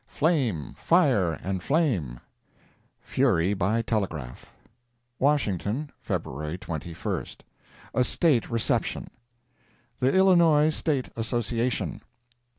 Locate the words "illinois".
10.11-10.75